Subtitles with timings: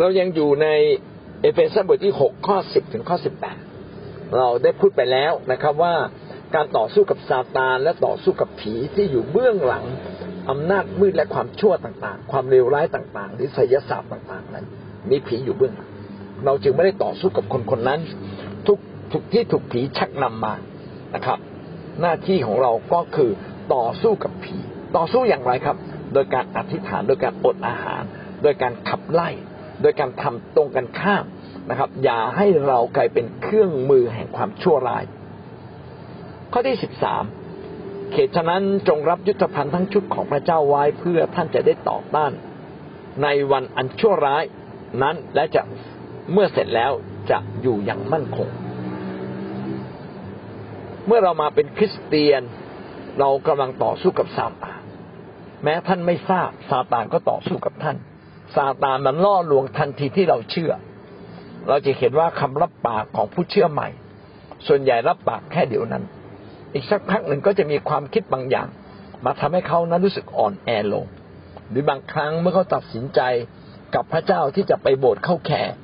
[0.00, 0.68] เรายังอยู่ใน
[1.42, 3.58] เอเฟซัสบทที่หกข้อสิบถึงข้อสิบแปด
[4.36, 5.94] เราได้พูดไปแล้วนะครับว่า
[6.54, 9.84] การต่อสู้กับซาตานและต่อสู้กับผีที่อยู่เบื้องหลัง
[10.50, 14.66] อำนาจมืดและความชั่วต่างๆ ความเลวร้ายต่างๆหรือไสยศาสตร์ต่างๆนั้น
[15.10, 15.90] มีผีอยู่เบื้องหลัง
[16.44, 18.00] เราจึงไม่ได้ต่อสู้กับคนคนนั้น
[18.66, 18.78] ทุก
[19.12, 20.54] ทุกที่ถูกผีชักนำมา
[21.14, 21.38] นะครับ
[22.00, 23.30] หน้าที่ของเราก็คือ
[23.74, 24.56] ต่อสู้กับผี
[24.96, 25.76] ต่อสู้อย่างไรครับ
[26.14, 28.02] โดยการอธิษฐานโดยการอดอาหาร
[28.42, 29.28] โดยการขับไล่
[29.82, 31.24] โดยการทำตรงกันข้าม
[31.70, 35.04] นะครับ อย่าให้เรากลายเป็นเครื่องมือแห่งความชั่วร้าย
[36.52, 37.24] ข้อที่สิบสาม
[38.12, 42.32] เขตฉะนั้นจงรับยุทธภัณฑ์ทั้งชุดของพระเจ้าไว้เพื่อท่านจะได้ต่อต้าน
[43.22, 44.44] ในวันอันชั่วร้าย
[45.02, 45.62] นั้นและจะ
[46.32, 46.92] เมื่อเสร็จแล้ว
[47.30, 48.48] จะอยู่อย่างมั่นคง
[51.06, 52.42] เมื่อเรามาเป็นคริสเตียน
[53.20, 54.80] เรากำลังต่อสู้กับซาตาน
[55.64, 57.96] แม้ท่านไม่ทราบซาตานก็ต่อสู้กับท่าน
[58.54, 60.72] ซาตานมันล่อลวงทันทีที่เราเชื่อ
[61.68, 63.88] เราจะเห็นว่าคำรับปากของผู้เชื่อใหม่
[64.66, 66.04] ส่วนใหญ่รับปากแค่เดี๋ยวนั้น
[66.74, 68.68] อีกสักพักหนึ่งก็จะมีความคิดบางอย่าง
[69.24, 71.06] มาทำให้เขานั้นรู้สึกอ่อนแอลง
[71.70, 73.20] หรือบางครั้งเมื่อเขาตัดสินใจ
[73.94, 75.74] กับพระเจ้าที่จะไปโบสถ์เข้าแคร์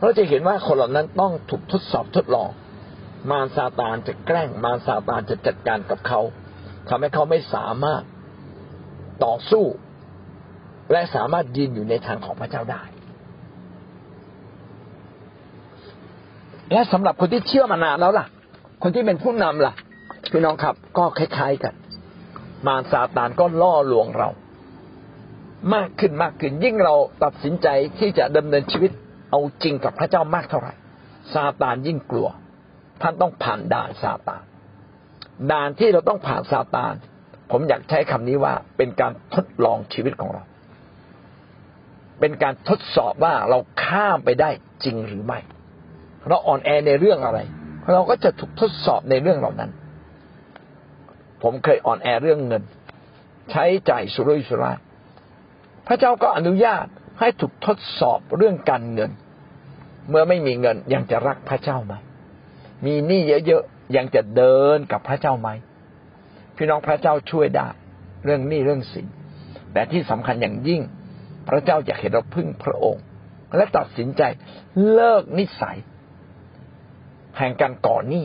[0.00, 2.50] เราจะเห็นว่าคนเหล่านั้นต้องถูกทดสอบทดลอง
[3.30, 6.20] มารซาตานจะแกล้ง มารซาตานจะจัดการกับเขา
[6.88, 8.02] ทำให้เขาไม่สามารถ
[9.24, 9.64] ต่อสู้
[10.90, 12.82] และสามารถยืนอยู่ในทางของพระเจ้าได้
[16.72, 18.26] และสำหรับคนที่เชื่อมานานแล้วล่ะ
[18.82, 19.74] คนที่เป็นผู้นำล่ะ
[20.30, 21.74] พี่น้องครับ ก็คล้ายๆกัน
[22.66, 24.28] มารซาตานก็ล่อลวงเรา
[25.74, 28.90] มากขึ้นมากขึ้น ยิ่งเราตัดสินใจที่จะดำเนินชีวิต
[29.30, 30.72] เอาจริงกับพระเจ้ามากเท่าไหร่
[31.34, 32.28] ซาตานยิ่งกลัว
[33.02, 34.42] ท่านต้องผ่านด่านซาตาน
[35.52, 36.94] ด่านที่เราต้องผ่านซาตาน
[37.50, 40.42] ผมอยากใช้คำนี้ว่าเป็นการทดลองชีวิตของเรา
[42.22, 44.50] เป็นการทดสอบว่าเราข้ามไปได้
[44.84, 45.38] จริงหรือไม่
[46.28, 47.38] เราอ่อนแอในเรื่องอะไร
[47.92, 49.70] เราก็จะถูกทดสอบในเรื่องเหล่านั้น
[51.42, 52.62] ผมเคยอ่อนแอเรื่องเงิน
[53.50, 54.76] ใช้จ่ายสุรุ่ยสุร่าย
[55.86, 56.86] พระเจ้าก็อนุญาต
[57.20, 59.10] ให้ถูกทดสอบเรื่องการเงิน
[60.08, 61.94] เมื่อไม่มีเงินยังจะรักพระเจ้าไหม
[62.86, 65.48] มีหนี้เยอะๆยังจะเดินกับพระเจ้าไหม
[66.56, 67.68] พี่น้องพระเจ้าช่วยได้
[68.24, 69.06] เรื่องหนี้เรื่องสิน
[69.72, 70.82] แต่ที่สำคัญอย่างยิ่ง
[71.48, 73.02] พระเจ้าอยากเห็นเราพึ่งพระองค์
[73.56, 74.22] และตัดสินใจ
[74.92, 75.76] เลิกนิสัย
[77.38, 78.24] แห่งการก่อหนี้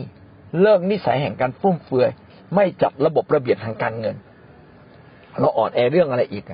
[0.60, 2.10] เลิกนิสัยแห่งการฟุ่มเฟือย
[2.54, 4.16] ไม่จับระบบระเบียบทางการเงิน
[5.38, 6.44] เราอ่อนแอเรื่องอะไรอีก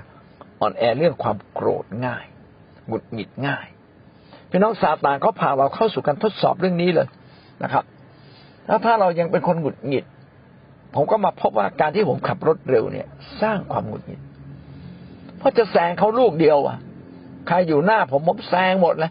[0.60, 2.24] อ่อนแอเรื่องความโกรธง่าย
[2.86, 3.66] หงุดหงิดง่าย
[4.50, 7.08] พี่น้องซาตานเขาพาเราเข้าสู่การทดสอบเรื่องนี้เลย
[7.62, 7.84] นะครับ
[8.66, 10.04] แล้วถ้าเรายังเป็นคนหงุดหงิด
[10.94, 13.06] ผมก็มาพบว่าการที่ผมขับรถเร็วเนี่ย
[13.42, 14.20] สร้างความหงุดหงิด
[15.44, 16.78] ราะจะแซงเขาลูกเดียว อะ
[17.48, 19.10] ใครอยู่หน้าผมผมแซงหมดเลย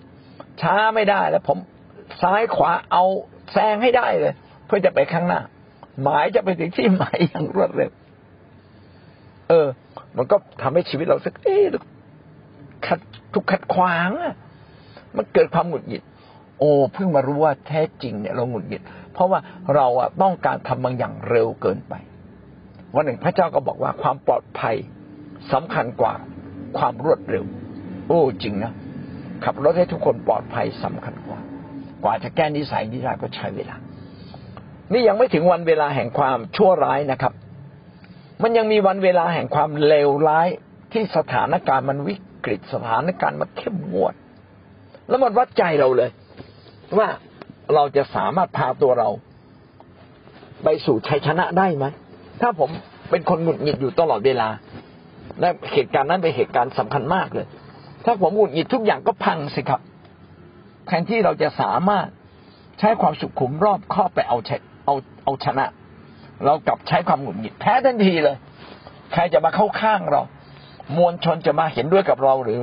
[0.62, 1.58] ช้าไม่ได้แล้ว ผม
[2.22, 3.04] ซ้ายขวาเอา
[3.54, 4.34] แซงให้ได้เลย
[4.66, 5.40] เพื่อจะไปข้างหน้า
[6.02, 7.92] หมายจะไปถึงที่หมายอย่างรวดเร็ว
[9.50, 9.68] เออ
[10.18, 11.66] มันก็ทำให้ชีวิตเราสักเอ๊ะ
[12.86, 13.00] ขัด
[13.34, 14.36] ถูกขัดขวางอะ
[15.18, 16.04] มันเกิดความหงุดหงิด
[16.60, 18.82] โอ้เพิ่งมารู้ว่าแท้จริงเนี่ยเราหงุดหงิด
[19.14, 19.40] เพราะว่า
[19.76, 21.94] เราอะต้องการทำบางอย่างเร็วเกินไป
[22.96, 24.76] วันหนึ่งพระเจ้าก็บอกว่าความปลอดภัย
[25.52, 26.14] สำคัญกว่า
[26.78, 27.46] ความรวดเร็ว
[28.08, 28.72] โอ้จริงนะ
[29.44, 31.40] ขับรถให้ทุกคนปลอดภัยสำคัญกว่า
[32.04, 33.76] กว่าจะแก้นิสัยนี้ได้ก็ใช้เวลา
[34.92, 37.34] นี่ยังไม่ถึงวันเวลาแห่งความชั่วร้ายนะครับ
[38.44, 40.48] มันยังมีวันเวลาแห่งความเลวร้าย
[40.94, 42.16] ที่สถานการณ์มันวิ
[42.46, 44.14] กฤตสถานการณ์มันเข้มงวด
[45.10, 46.10] แล้วมันวัดใจเราเลย
[46.98, 47.08] ว่า
[47.74, 49.10] เราจะสามารถพาตัวเรา
[50.64, 51.86] ไปสู่ชัยชนะได้ไหม
[52.42, 52.70] ถ้าผม
[53.10, 54.48] เป็นคนหงุดหงิดอยู่ตลอดเวลา
[55.40, 57.48] และเหตุการณ์นั้นเป็นเหตุการณ์สำคัญมากเลย
[58.06, 59.82] ถ้าผมหงุดหงิดทุกอย่างก็พังสิครับ
[60.88, 62.08] แทนที่เราจะสามารถ
[62.80, 64.38] ใช้ความสุขุมรอบครอบไปเอา
[64.86, 65.66] เอาเอาชนะ
[66.46, 68.38] เรากลับใช้ความหงุดหงิดแพ้ทันทีเลย
[69.14, 70.22] ใครจะมาเข้าข้างเรา
[70.98, 72.62] มวลชนจะมาเห็นด้วยกับเราหรือ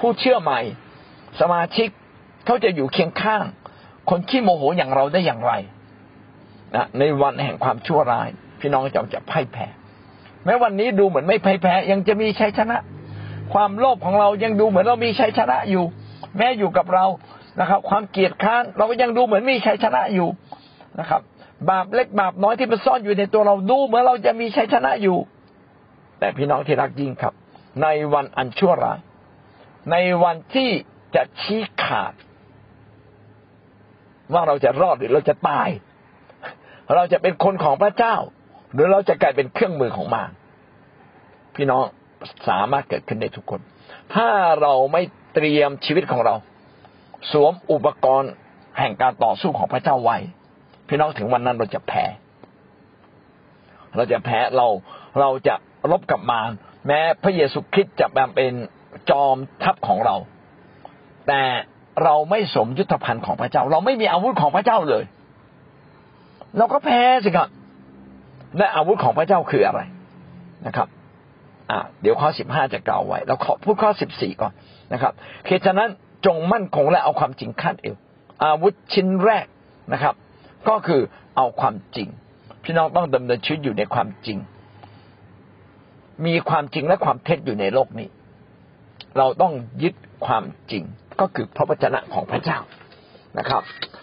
[0.00, 0.60] ผู้เชื่อใหม่
[1.40, 1.88] สมาชิก
[2.46, 3.42] เขาจะอยู่เคียงข้าง
[4.10, 5.52] คนขี้โมโหอย่างเราได้อย่างไร
[6.76, 8.28] นะในวันแห่งความชั่วร้าย
[8.60, 9.66] พี่น้องจะจะพ่ายแพ้
[10.44, 12.76] แม้วันนี้ดูเหมือนไม่พ่ายแพ้ยังจะมีชัยชนะ
[13.52, 15.84] ความโลภของเรายังดูเหมือนเรามีชัยชนะอยู่
[16.36, 17.06] แม้อยู่กับเรา
[17.60, 20.28] นะครับ ความเกลียดค้านเราก็ยังดูเหมือนมีชัยชนะอยู่
[20.98, 21.20] นะครับ
[21.70, 25.18] บาปเล็กบาปน้อยที่มันซ่อนอยู่ในตัวเราดูเหมือนเราจะมีชัยชนะอยู่
[26.18, 27.34] แต่พี่น้องที่รักยิ่งครับ
[27.82, 28.98] ในวันอันชั่วร้าย
[29.90, 30.70] ในวันที่
[31.14, 32.12] จะชี้ขาด
[34.32, 35.68] ว่าเราจะรอดหรือเราจะตาย
[36.94, 38.16] เราจะเป็นคนของพระเจ้า
[38.72, 40.30] หรือเราจะกลายเป็นเครื่องมือของมาร
[41.54, 41.82] พี่น้อง
[42.48, 43.60] สามารถเกิดขึ้นได้ทุกคน
[44.14, 44.28] ถ้า
[44.62, 45.02] เราไม่
[45.34, 46.34] เตรียมชีวิตของเรา
[47.32, 48.32] สวมอุปกรณ์
[48.78, 50.16] แห่งการต่อสู้ของพระเจ้าไว้
[50.88, 52.04] พี่น้องถึงวันนั้นเราจะแพ้
[53.96, 54.66] เราจะแพ้เรา
[55.20, 55.54] เราจะ
[55.90, 56.50] รบกับมาร
[56.86, 58.52] แม้พระเยซูคริสต์จะแบบเป็น
[59.10, 60.16] จอมทัพของเรา
[61.28, 61.42] แต่
[62.04, 65.04] เราไม่สมยุทธภัณฑ์ของพระเจ้า เราไม่มีอาวุธของพระเจ้าเลย
[66.56, 67.48] เราก็แพ้สิครับ
[68.58, 69.80] และอาวุธของพระเจ้าคืออะไร
[70.66, 70.88] นะครับ
[71.70, 74.52] อ่าเดี๋ยวข้อสิบห้าจะกล่าวไว้เราขอพูดข้อสิบสี่ก่อน
[74.92, 75.12] นะครับ
[75.46, 75.90] เหตุฉะนั้น
[76.26, 77.96] จงมั่นคงและเอาความจริงคาดเอว
[78.44, 79.46] อาวุธชิ้นแรก
[79.92, 80.14] นะครับ
[80.68, 81.00] ก็คือ
[81.36, 82.08] เอาความจริง
[82.64, 84.38] พี่น้องต้องดำเนินชีวิตอยู่ในความจริง
[86.26, 88.08] มีความจริงและความเท็จอยู่ในโลกนี้
[89.18, 89.52] เราต้อง
[89.82, 89.94] ยึด
[90.26, 90.82] ความจริง
[91.20, 92.58] ก็คือพระวจนะของพระเจ้า
[93.38, 93.62] นะครับ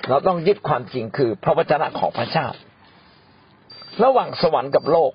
[0.10, 2.48] เราต้องยึดความจริงคือพระวจนะของพระเจ้า
[4.04, 5.12] ระหว่างสวรรค์กับโลก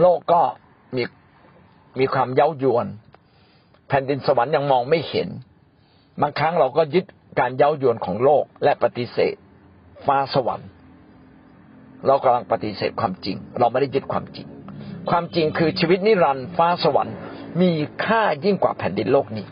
[0.00, 0.42] โลกก็
[0.96, 1.02] มี
[1.98, 2.86] มีความเย้ายวน
[3.88, 5.28] แผ่นดินสวรรค์ยังมองไม่เห็น
[6.20, 7.04] บางครั้งเราก็ยึด
[7.40, 9.34] การเย้ายวนของโลกและปฏิเสธ
[10.06, 10.68] ฟ้าสวรรค์
[12.06, 14.46] เรากำลังปฏิเสธความจริง เราไม่ได้ยึดความจริง
[15.10, 17.16] ความจริงคือชีวิตนิรันดร์ฟ้าสวรรค์
[17.60, 17.70] มี
[18.04, 19.46] ค่ายิ่งกว่าแผ่นดินโลกนี้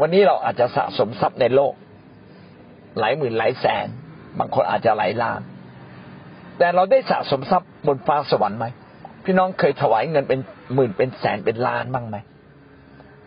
[0.00, 1.74] วันนี้เราอาจจะสะสมทรัพย์ในโลก
[2.98, 3.86] หลายหมื่นหลายแสน
[4.38, 5.40] บางคนอาจจะหลายล้าน
[6.58, 8.66] แต่เราได้สะสมทรัพย์บนฟ้าสวรรค์ไหม
[9.24, 10.40] พี่น้องเคยถวายเงินเป็น
[10.74, 12.16] หมื่นเป็นแสนเป็นล้านบ้างไหม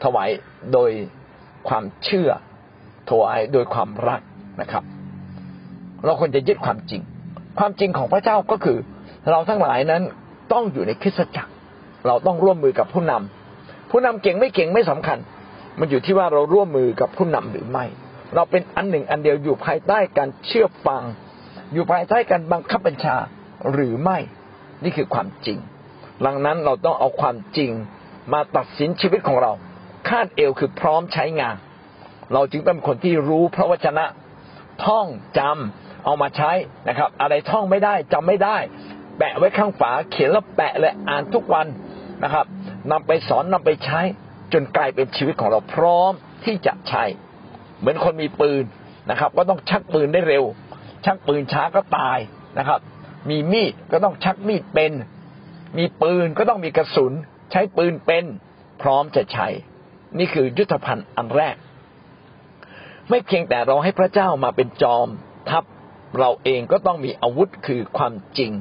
[0.03, 0.29] ถวาย
[0.73, 0.91] โดย
[1.67, 2.29] ความเชื่อ
[3.09, 4.21] ถวายโดยความรัก
[4.61, 4.83] นะครับ
[6.05, 7.01] เราควรจะยึดความจริง
[7.59, 8.77] ความจริงของพระเจ้าก็คือ
[9.31, 10.03] เราทั้งหลายนั้น
[10.53, 11.51] ต้องอยู่ในคริสตจักร
[12.07, 15.17] เราต้องร่วมมือกับผู้นำผู้นำเก่งไม่เก่งไม่สำคัญ
[15.79, 17.85] มันอยู่ที่ว่าเราร่วมมือกับผู้นำหรือไม่
[18.35, 21.03] เราเป็นอันหนึ่งอันเดียวอยู่ภายใต้การเชื่อฟัง
[21.73, 23.15] อยู่ภายใต้การบังคับบัญชา
[23.71, 24.17] หรือไม่
[24.83, 25.59] นี่คือความจริง
[26.25, 27.71] ดังนั้นเราต้องเอาความจริง
[28.33, 29.51] มาตัดสินชีวิตของเรา
[30.09, 31.55] คาดเอวคือพร้อมใช้งาน
[32.33, 34.05] เราจึงเป็นคนที่รู้พระวจนะ
[34.85, 36.51] ท่องจำเอามาใช้
[36.87, 38.57] นะครับ อะไรท่องไม่ได้จำไม่ได้
[39.17, 41.67] แปะไว้ข้างฝา เขียนแล้วแปะเลยอ่านทุกวัน
[42.23, 42.45] นะครับ
[42.91, 44.01] นำไปสอนนำไปใช้
[44.53, 46.11] จนกลายเป็นชีวิตของเราพร้อม
[46.45, 47.03] ที่จะใช้
[47.79, 48.63] เหมือนคนมีปืน
[49.09, 50.43] นะครับ ก็ต้องชักปืนได้เร็ว
[51.05, 52.19] ชักปืนช้าก็ตาย
[52.57, 52.79] นะครับ
[53.29, 54.93] มีมีดก็ต้องชักมีดเป็น
[55.77, 57.13] มีปืนก็ต้องมีกระสุน
[57.51, 58.25] ใช้ปืนเป็น
[58.81, 59.47] พร้อมจะใช้
[60.17, 61.55] นี่คือยุทธภัณฑ์อันแรก
[63.09, 65.07] ไม่เพียงแต่เราให้พระเจ้ามาเป็นจอม
[65.49, 65.63] ทัพ
[66.19, 68.51] เราเองก็ต้องมีอาวุธคือความจริง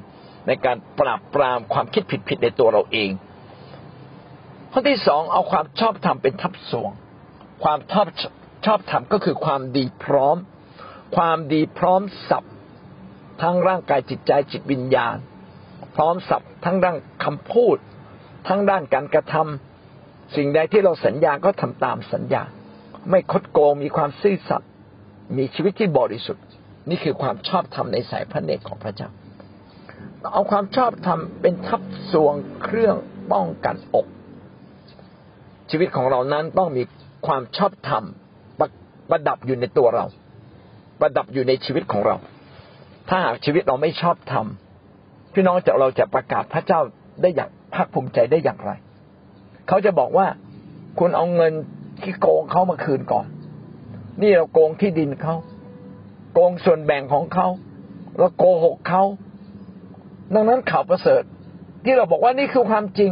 [0.46, 3.10] ในการปราบปรามความคิดผิดๆในตัวเราเอง
[4.72, 6.90] ข้อที่สองเอาความชอบธรรมเป็นทัพสวง
[7.64, 8.06] ความชอบ
[8.66, 10.36] ชอบธรรมก็คือความดีพร้อม
[11.16, 12.44] ความดีพร้อมสับ
[13.42, 15.16] ทั้งร่างกายจิตใจจิตวิญญาณ
[15.96, 17.76] พร้อมสับทั้งด้านคำพูด
[18.48, 22.42] ทั้งด้านการกระทำสิ่งใดที่เราสัญญาก็ทำตามสัญญา
[23.10, 24.70] ไม่คดโกงมีความซื่อสัตย์
[25.36, 26.44] มีชีวิตที่บริสุทธิ์
[26.90, 29.08] นี่คือความชอบธรรมในสายพระเนตรของพระเจ้า
[30.32, 31.82] เอาความชอบธรรมเป็นทับ
[32.12, 32.96] สวงเครื่อง
[33.32, 34.06] ป้องกันอก
[35.70, 36.82] ชีวิตของเรานั้นต้องมี
[37.26, 38.04] ความชอบธรรม
[38.58, 38.68] ประ
[39.10, 40.06] ประดับอยู่ในตัวเรา
[41.00, 42.16] ประดับอยู่ในชีวิตของเรา
[43.08, 44.46] ถ้าหากชีวิตเราไม่ชอบธรรม
[45.32, 46.80] พี่น้องจะเราจะประกาศพระเจ้า
[47.22, 48.70] ได้อย่างภาคภูมิใจได้อย่างไร
[49.68, 50.26] เขาจะบอกว่า
[50.98, 51.52] คุณเอาเงิน
[52.02, 53.26] ที่โกงเขามาคืนก่อน
[54.22, 55.34] นี่เราโกงที่ดินเขา
[56.34, 57.48] โกงส่วนแบ่งของเขา
[58.18, 59.02] เราโกหกเขา
[60.34, 61.22] ดังนั้นข่าวประเสริฐ
[61.84, 63.10] ที่เราบอกว่านี่คือความจริง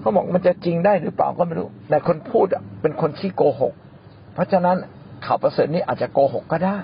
[0.00, 2.46] เขาบอกมันจะจริงได้หรือเปล่าก็ไม่รู้ แต่คนพูด
[2.82, 3.74] เป็นคนที่โกหก
[4.34, 4.76] เพราะฉะนั้น
[5.32, 6.76] ข่าวประเสริฐนี้อาจจะโกหกก็ได้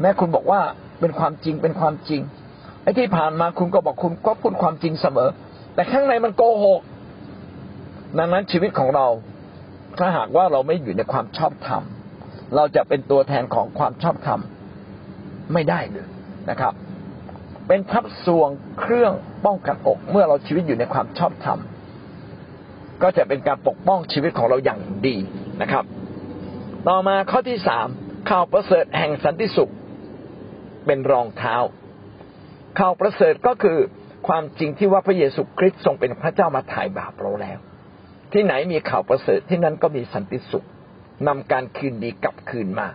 [0.00, 0.60] แม้คุณบอกว่า
[1.00, 2.22] เป็นความจริงเป็นความจริง
[2.82, 5.28] ไอ้ที่ผ่านมาคุณก็บอกคุณก็พูดความจริงเสมอ
[5.74, 6.80] แต่ข้างในมันโกหก
[8.18, 9.06] ดังนั้นชีวิตของเรา
[9.98, 11.82] ถ้าหากว่าเราไม่อยู่ในความชอบธรรม
[12.56, 14.40] เราจะเป็นตัวแทนของความชอบธรรม
[15.52, 16.08] ไม่ได้เลย
[16.50, 16.72] นะครับ
[17.66, 18.48] เป็นทับสวง
[18.80, 19.12] เครื่อง
[19.46, 21.58] ป้องกันอกเมื่อเราชีวิตอยู่ในความชอบธรรม
[23.02, 25.16] ก็จะเป็นการปกป้องชีวิตของเราอย่างดี
[25.62, 25.84] นะครับ
[26.86, 27.88] ต่อมาข้อที่สาม
[28.30, 29.72] ข่าวประเสริฐแห่งสันติสุข
[30.86, 31.56] เป็นรองเท้า
[32.78, 33.78] ข่าวประเสริฐก็คือ
[34.28, 37.58] ความจริงที่ว่าพระเยซูคริสต์ทรงเป็นพระเจ้ามาถ่ายบาปเราแล้ว
[38.32, 40.66] ที่ไหนมีข่าวประเสริฐที่นั่นก็มีสันติสุข
[41.28, 42.88] นำการคืนดีกลับคืนมา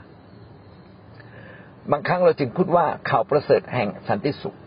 [1.91, 4.57] บางครั้งเราจึงพูดว่าข่าวประเสริฐแห่งสันติสุข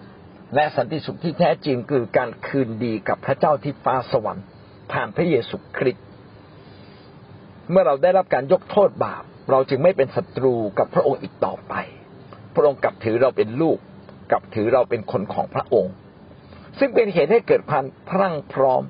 [0.54, 4.46] และสันติสุขที่แท้จริงคือการคืนดีกับพระเจ้าที่ฟ้าสวรรค์
[4.92, 6.05] ผ่านพระเยซูคริสต์
[7.70, 11.74] เมื่อเราได้รับการยกโทษบาป เราจึงไม่เป็นศัตรูกับพระองค์อีกต่อไป
[12.54, 13.78] พระองค์กลับถือเราเป็นลูก
[14.32, 15.92] กับถือเราเป็นคนของพระองค์
[16.78, 18.82] ซึ่งเป็นเหตุให้เกิดพันพรั่งพร้อม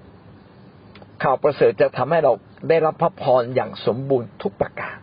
[1.23, 2.33] ข่าวประเสริฐจะทำให้เรา
[2.69, 4.97] ได้รับพระพรอย่างสมบูรณ์ทุกประการ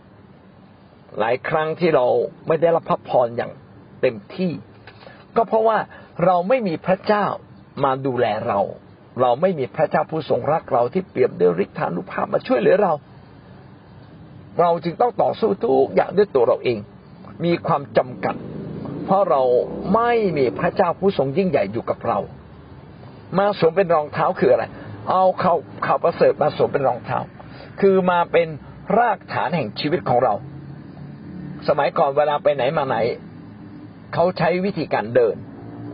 [1.19, 2.05] หลายครั้งที่เรา
[2.47, 3.51] ไม่ได้รับพระพรอย่าง
[4.01, 4.51] เต็มที่
[5.35, 5.77] ก็เพราะว่า
[6.25, 7.25] เราไม่มีพระเจ้า
[7.83, 8.59] มาดูแลเรา
[9.21, 12.93] เราไม่มีพระเจ้าผู้ทรงรักเราที่เปรียบด้วยฤทธานุภาพมาช่วยเหลือเรา
[14.61, 16.77] เราจึงต้องต่อสู้ทุกอย่างด้วยตัวเราเอง
[17.45, 18.35] มีความจำกัด
[19.05, 19.41] เพราะเรา
[19.93, 22.19] ไม่มีพระเจ้าผู้ทรงยิ่งใหญ่อยู่กับเรา
[23.37, 24.65] มาสวมเป็นรองเท้าคืออะไร
[25.09, 27.19] เอาข่าวข่าวประเสริฐมาสวมเป็นรองเท้า
[27.81, 28.47] คือมาเป็น
[28.99, 30.33] รากฐานแห่งชีวิตของเรา
[31.67, 32.97] สมัยก่อนเวลาไปไหนมาไหน
[34.13, 35.35] เขาใช้วิธีการเดิน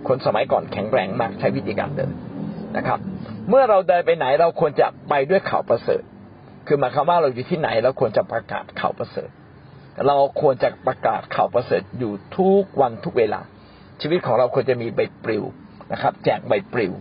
[0.08, 2.12] คนสมัยก่อนแข็งแรงมากใช้วิธีการเดิน
[2.78, 3.00] นะครับ
[3.50, 6.02] เมื่อเราเดินไปไหนเราควรจะไปด้วยข่าวประเสริฐ
[6.72, 9.30] คือหมายความว่าเราอยู่ที่ไหนเราควรจะประกาศข่าวประเสริฐ
[10.08, 13.42] เราควรจะประกาศข่าวประเสริฐอยู่ทุกวันทุกเวลา
[14.02, 15.44] ชีวิตของเราควรจะมีใบปลิว
[15.92, 16.94] นะครับ แจกใบปลิว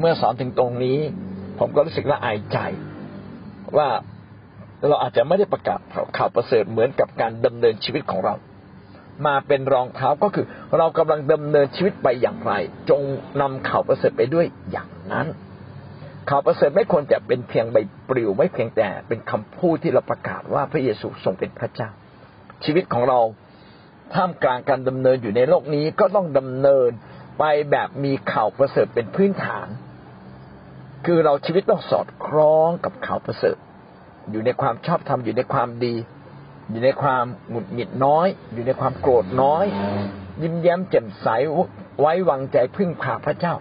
[0.00, 0.98] เมื่อสอนถึงตรงนี้
[1.58, 2.58] ผมก็รู้สึกละอายใจ
[3.76, 3.88] ว่า
[4.88, 5.80] เราอาจจะไม่ได้ประกาศ
[6.18, 8.34] ข่าวประเสริฐเหมือนกับการดำเนินชีวิตของเรา
[9.26, 10.46] มาเป็นรองเท้าก็คือ
[10.78, 12.52] เรากำลังดำเนินชีวิตไปอย่างไร
[12.90, 13.02] จง
[13.40, 15.26] นำข่าวประเสริฐไปด้วยอย่างนั้น
[16.30, 17.76] ข่าวประเสริฐไม่ควรจะเป็นเพียงใบ
[18.08, 21.90] ปลิวไม่เพียงแต่เป็นคำพูดที่เราประกาศว่าพระเยซูทรงเป็นพระเจ้า
[22.64, 23.20] ชีวิตของเรา
[24.14, 26.90] ท่ามกลางการดำเนินอยู่ในโลกนี้ก็ต้องดำเนิน
[27.38, 29.68] ไปแบบมีข่าวประเสริฐเป็นพื้นฐาน
[31.06, 33.56] คือเราชีวิตต้องสอดคล้องกับข่าวประเสริฐ
[34.30, 35.94] อยู่ในความชอบธรรมอยู่ในความดี
[36.70, 39.64] อยู่ในความหงุดหงิดน้อย อยู่ในความโกรธน้อย
[40.42, 41.28] ยิ้มแย้มแจ่มใส
[42.00, 43.54] ไว้วางใจพึ่งพาพระเจ้า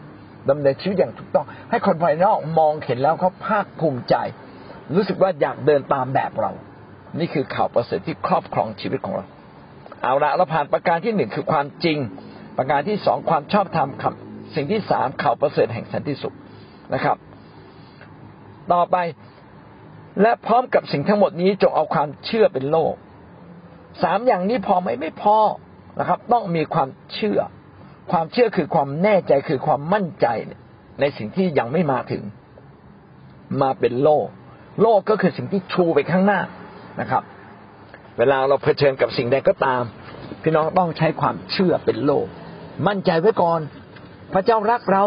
[0.50, 4.16] ดำเนินชีวิตอย่างถูกต้อง ให้คนภายนอกมองเห็นแล้วเขาภาคภูมิใจ
[4.96, 6.52] รู้สึกว่าอยากเดินตามแบบเรา
[7.20, 9.26] นี่คือข่าวประเสริฐที่ครอบครองชีวิตของเรา
[10.04, 11.98] เอาละเราผ่านประการที่หนึ่งคือความจริง
[12.58, 16.36] ประการที่สองความชอบธรรมคำสิ่งที่สามข่าวประเสริฐแห่งสันติสุข
[16.94, 17.18] นะครับ
[18.74, 18.98] ต่อไป
[20.22, 22.94] และพร้อมกับสิ่งทั้งหมดนี้จงเอาความเชื่อเป็นโลก
[24.04, 25.38] สามอย่างนี้พอไหมไม่พอ
[26.00, 27.40] นะครับ ต้องมีความเชื่อ
[28.12, 30.28] ความเชื่อคือความแน่ใจคือความมั่นใจ
[31.00, 32.24] ในสิ่งที่ยังไม่มาถึง
[33.62, 34.28] มาเป็นโลก
[34.82, 36.42] โลกก็คือสิ่งที่ชูไปข้างหน้า
[37.02, 37.24] นะครับ
[38.18, 39.82] เวลาเราเผชิญกับสิ่งใดก็ตาม
[40.42, 42.26] พี่น้องต้องใช้ความเชื่อเป็นโลก
[42.88, 43.60] มั่นใจไว้ก่อน
[44.34, 45.04] พระเจ้ารักเรา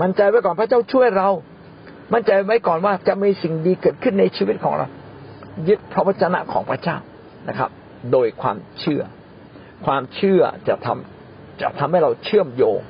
[0.00, 1.28] มั่นใจไว้ก่อนพระเจ้าช่วยเรา
[2.12, 4.86] มั่นใจไว้ก่อนว่าจะมีสิ่งดีเกิดขึ้นในชีวิตของเรา
[5.68, 6.96] ยึดพระวจนะของพระเจ้า
[7.48, 7.70] นะครับ
[8.12, 9.02] โดยความเชื่อ
[9.86, 11.19] ความเชื่อจะทำ
[11.60, 12.80] จะทำให้เราเชื่อมโยง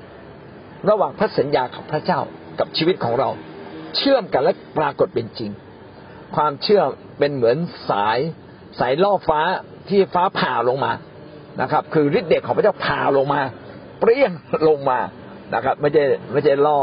[0.90, 2.20] ระหว่างพระสัญญาของพระเจ้า
[2.58, 3.28] กับชีวิตของเรา
[3.96, 5.50] เชื่อมกันและปรากฏเป็นจริง
[6.36, 6.82] ความเชื่อ
[7.18, 7.56] เป็นเหมือน
[7.90, 8.18] สาย
[8.80, 9.40] สายล่อฟ้า
[9.88, 10.92] ที่ฟ้าผ่าลงมา
[11.60, 13.40] นะครับ คือฤทธิ์เดชของพระเจ้าผ่าลงมา
[14.00, 14.32] เปรี้ยง
[14.68, 14.98] ลงมา
[15.54, 16.80] นะครับ ไม่ใช่ไม่ใช่ล่อ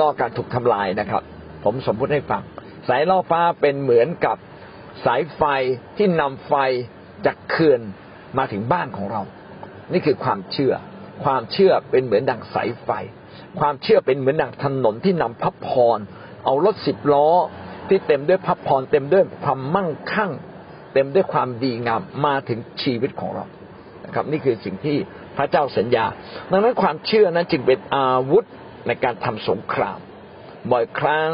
[0.00, 1.22] ล่อการถูกทำลายนะครับ
[1.64, 2.42] ผมสมมุติให้ฟัง
[2.88, 4.36] สายล่อฟ้าเป็นเหมือนกับ
[5.04, 5.42] สายไฟ
[5.96, 6.54] ที่นำไฟ
[7.26, 7.80] จากเขื่อน
[8.38, 9.22] มาถึงบ้านของเรา
[9.92, 10.74] นี่คือความเชื่อ
[11.24, 12.90] ความเชื่อเป็นเหมือนดังสายไฟ
[13.60, 15.98] ความเชื่อเป็นเหมือนดังถนนที่นำพับพร
[16.44, 17.28] เอารถสิบล้อ
[17.88, 20.30] ที่เต็มด้วยพับพร เต็มด้วยความมั่งคั่ง
[20.94, 23.44] เต็มด้วยความดีงามมาถึงชีวิตของเรา
[24.04, 24.96] นะครับ นี่คือสิ่งที่
[25.36, 26.06] พระเจ้าสัญญา
[26.50, 28.44] ดังนั้นความเชื่อนั้นจึงเป็นอาวุธ
[28.86, 29.98] ในการทำสงคราม
[30.72, 31.28] บ่อยครั้ง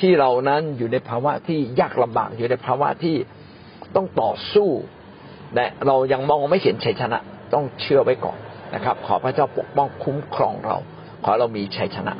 [0.00, 3.16] ที่เรานั้นอยู่ในภาวะที่ยากลำบากอยู่ในภาวะที่
[3.96, 4.68] ต้องต่อสู้
[5.54, 7.18] และเรายังมองไม่เห็นชัยชนะ
[7.54, 8.38] ต้องเชื่อไว้ก่อน
[8.74, 10.76] นะครับ ขอพระเจ้าปกป้องคุ้มครองเรา
[11.24, 12.14] ขอเรามีชัยชนะ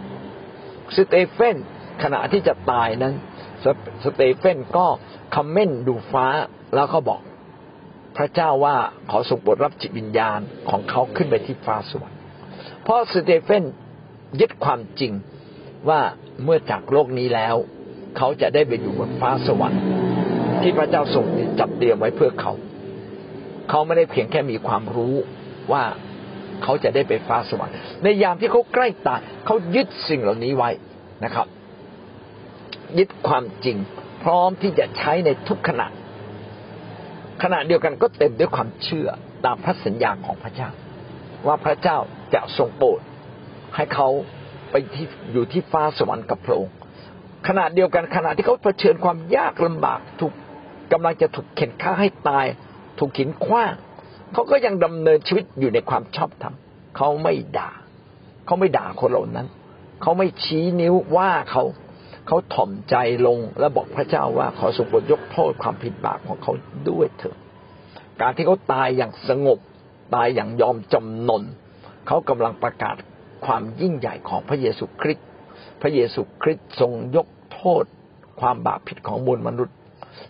[0.97, 1.57] สเตเฟน
[2.03, 3.15] ขณะที่จะตายนั้น
[4.05, 4.87] สเตเฟนก็
[5.37, 6.27] คอมเมนต์ดูฟ้า
[6.75, 7.21] แล้วก็บอก
[8.17, 8.77] พระเจ้าว่า
[9.11, 10.41] ขอส่งโปรดรับจิตวิญญาณ
[10.71, 12.19] ของเขาขึ้นไปที่ฟ้าสวรรค์
[12.83, 13.65] เพราะสเตเฟน
[14.41, 15.13] ยึดความจริง
[15.89, 16.01] ว่า
[16.45, 17.55] เมื่อจากโลกนี้แล้ว
[18.17, 19.83] เขาจะได้ไปอยู่บนฟ้าสวรรค์
[20.63, 21.25] ที่พระเจ้าทรง
[21.61, 22.53] จัดเตรียมไว้เพื่อเขา
[23.69, 25.15] เขาไม่ได้เพียงแค่มีความรู้
[25.73, 25.83] ว่า
[26.63, 30.71] เขาจะได้ไปฟ้าสวรรค์ในยามที่เขาใกล้ตายเขายึดสิ่งเหล่านี้ไว้
[31.25, 31.47] นะครับ
[32.99, 33.77] ยึดความจริง
[34.23, 35.87] พร้อมที่จะใช้ในทุกขณะ
[37.43, 39.09] ขณะเดียวกันก็เต็มด้วยความเชื่อ
[39.45, 40.69] ตามพระสัญญาของพระเจ้า
[41.47, 41.99] ว่าพระเจ้า
[42.35, 43.01] จะทรงโปรด
[43.77, 44.09] ให้เขา
[44.71, 46.75] ไปที่อยู่ที่ฟ้าสวรรค์กับพระองค์
[47.49, 50.33] ขณะเดียวกันขณะที่เขาเผชิญความยากลำบากถูก
[50.93, 52.47] กำลังจะถูกเข็นฆ่าให้ตาย
[52.99, 53.73] ถูกขินคว้าง
[54.33, 56.55] เขาก็ยังดำเนินชีวิตอยู่ในความชอบธรรม
[56.97, 57.71] เขาไม่ด่า
[58.47, 59.47] เขาไม่ด่าคนเหล่านั้น
[60.03, 61.65] เขาไม่ชี้นิ้วว่าเขา
[62.27, 66.53] เขาถ่อมใจลงและบอกพระเจ้าว่าขอทรงโปรดยกโทษความผิดบาปของเขา
[66.89, 67.37] ด้วยเถิด
[68.21, 69.59] การที่เขาตายอย่างสงบ
[70.15, 71.43] ตายอย่างยอมจำนน
[72.07, 72.97] เขากำลังประกาศ
[73.47, 75.27] ความยิ่งใหญ่ของพระเยซูคริสต์
[75.81, 77.85] พระเยซูคริสต์ทรงยกโทษ
[78.41, 79.75] ความบาปผิดของมวลมนุษย์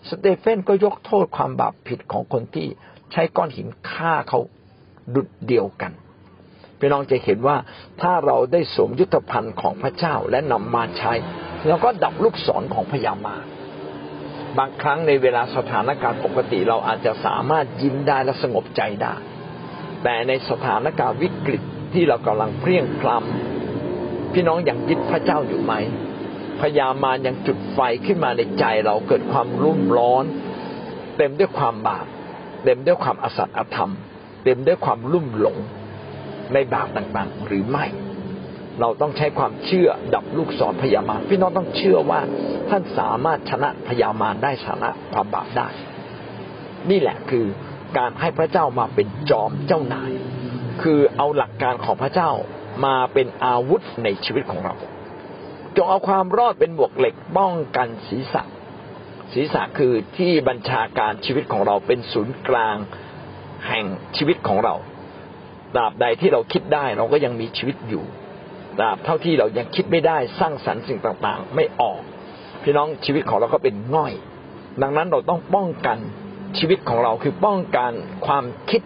[0.09, 2.67] สเตเฟนก็ยกโทษความบาปผิดของคนที่
[3.11, 4.39] ใช้ก้อนหินฆ่าเขา
[5.15, 5.91] ดุจเดียวกัน
[6.79, 7.57] พี่น้องจะเห็นว่า
[8.01, 11.13] ถ้าเราได้สวมยุทธภัณฑ์ของพระเจ้าและนำมาใช้
[11.67, 13.45] เราก็ดับลูกศรของพญามาร
[14.57, 19.13] บางครั้งในเวลาสถานการณ์ปกติเราอาจจะสามารถยิ้มได้และสงบใจได้
[20.03, 21.61] แต่ในสถานการณ์วิกฤต
[21.93, 25.73] ที่เรากำลังเพลียงพลำพี่น้องยังยึดพระเจ้าอยู่ไหม
[26.61, 30.25] พยามารยังจุดไฟขึ้นมาในใจเราเกิดความรุ่มร้อน
[31.17, 32.05] เต็มด้วยความบาป
[32.63, 33.91] เต็มด้วยความอสัตย์อธรรม
[34.43, 35.57] เต็มด้วยความลุ่มหลง
[36.53, 37.85] ในบาปต่างๆ หรือไม่
[38.79, 42.21] เราต้องใช้ความเชื่อดับลูกศรพยามารพี่น้องต้องเชื่อว่า
[42.69, 45.67] ท่านสามารถชนะพยามารได้ชนะความบาปได้
[46.89, 47.45] นี่แหละคือ
[47.97, 50.11] การให้พระเจ้ามาเป็นจอมเจ้านาย
[50.81, 52.31] คือเอาหลักการของพระเจ้า
[52.85, 54.75] มาเป็นอาวุธในชีวิตของเรา
[55.75, 58.43] จงเอาความรอดเป็นบวกเหล็กป้องกันศีรษะ
[59.33, 62.77] ศีรษะคือที่บัญชาการชีวิตของเราเป็นศูนย์กลาง
[63.67, 63.85] แห่ง
[64.17, 64.75] ชีวิตของเรา
[65.75, 68.03] ตราบใดที่เราคิดได้เราก็ยังมีชีวิตอยู่
[68.79, 71.99] ตราบเท่าที่เรายังคิดไม่ได้สร้างสรรค์สิ่งต่างๆ ไม่ออก
[72.63, 74.13] พี่น้องชีวิตของเราก็เป็นง่อย
[74.81, 75.97] ดังนั้นเราต้องป้องกัน
[76.57, 77.91] ชีวิตของเราคือป้องกัน
[78.25, 78.81] ความคิด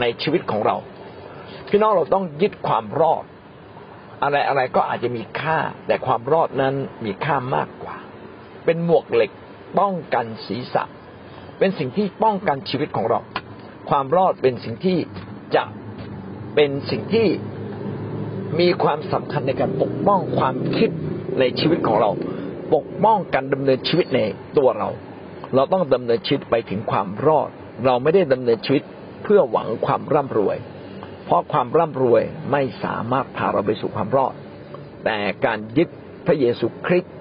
[0.00, 0.76] ในชีวิตของเรา
[1.70, 3.24] พี่น้องเราต้องยึดความรอด
[4.22, 6.74] อะไรอะไรก็อาจจะมีค่า แต่ความรอดนั้น
[7.04, 7.96] มีค่ามากกว่า
[8.64, 9.30] เป็นหมวกเหล็ก
[9.78, 10.84] ป้องกันศีรษะ
[11.58, 13.20] เป็นสิ่งที่ป้องกันชีวิตของเรา
[13.90, 14.98] ความรอดเป็นสิ่งที่
[15.54, 15.64] จะ
[16.54, 17.28] เป็นสิ่งที่
[18.60, 20.90] มีความสำคัญในการปกป้องความคิด
[21.38, 22.10] ในชีวิตของเรา
[22.74, 24.20] ปกป้องการดำเนินชีวิตใน
[24.58, 24.88] ตัวเรา
[25.54, 27.48] เราต้องดำเนินชีวิตไปถึงความรอด
[27.84, 28.82] เราไม่ได้ดำเนินชีวิต
[29.22, 30.56] เพื่อหวังความร่ำรวย
[31.24, 32.22] เพราะความร่ำรวย
[32.52, 34.34] ไม่สามารถพาเราไปสู่ความรอด
[35.04, 35.88] แต่การยึด
[36.26, 37.14] พระเยซูคริสต์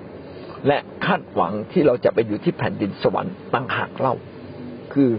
[0.68, 4.16] และคาดหวังที่เราจะไปอยู่ที่แผ่นดินสวรรค์ตั้งหากเล่า
[4.94, 5.10] คือ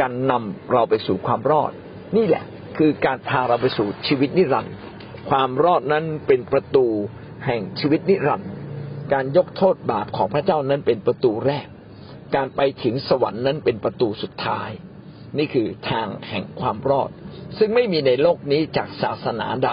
[0.00, 1.72] การนำเราไปสู่ความรอด
[2.16, 2.44] นี่แหละ
[2.78, 4.74] คือการพาเราไปสู่ชีวิตนิรันดร์
[5.30, 6.86] ความรอดนั้นเป็นประตู
[7.46, 8.50] แห่งชีวิตนิรันดร์
[9.12, 11.66] การยกโทษบาปของพระเจ้านั้นเป็นประตูแรก
[12.34, 14.70] การไปถึงสวรรค์นั้นเป็นประตูสุดท้าย
[15.38, 17.10] นี่คือทางแห่งความรอด
[17.58, 19.72] ซึ่งไม่มีในโลกนี้จากศาสนาใด